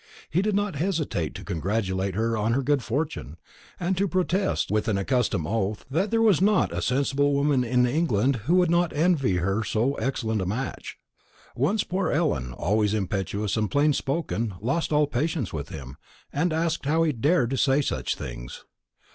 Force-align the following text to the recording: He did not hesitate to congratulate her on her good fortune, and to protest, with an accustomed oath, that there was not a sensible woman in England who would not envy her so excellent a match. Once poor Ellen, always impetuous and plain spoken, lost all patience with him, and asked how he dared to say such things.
He 0.31 0.41
did 0.41 0.55
not 0.55 0.77
hesitate 0.77 1.35
to 1.35 1.43
congratulate 1.43 2.15
her 2.15 2.35
on 2.35 2.53
her 2.53 2.63
good 2.63 2.81
fortune, 2.81 3.37
and 3.79 3.95
to 3.97 4.07
protest, 4.07 4.71
with 4.71 4.87
an 4.87 4.97
accustomed 4.97 5.45
oath, 5.47 5.85
that 5.91 6.09
there 6.09 6.23
was 6.23 6.41
not 6.41 6.73
a 6.75 6.81
sensible 6.81 7.33
woman 7.35 7.63
in 7.63 7.85
England 7.85 8.37
who 8.47 8.55
would 8.55 8.71
not 8.71 8.93
envy 8.93 9.35
her 9.35 9.63
so 9.63 9.93
excellent 9.97 10.41
a 10.41 10.47
match. 10.47 10.97
Once 11.55 11.83
poor 11.83 12.11
Ellen, 12.11 12.51
always 12.51 12.95
impetuous 12.95 13.55
and 13.55 13.69
plain 13.69 13.93
spoken, 13.93 14.55
lost 14.59 14.91
all 14.91 15.05
patience 15.05 15.53
with 15.53 15.69
him, 15.69 15.97
and 16.33 16.51
asked 16.51 16.87
how 16.87 17.03
he 17.03 17.11
dared 17.11 17.51
to 17.51 17.55
say 17.55 17.79
such 17.79 18.15
things. 18.15 18.65